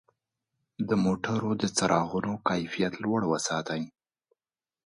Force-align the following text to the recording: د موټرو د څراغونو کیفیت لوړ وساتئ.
د 0.87 0.89
موټرو 1.03 1.49
د 1.61 1.63
څراغونو 1.77 2.31
کیفیت 2.47 2.93
لوړ 3.03 3.21
وساتئ. 3.31 3.83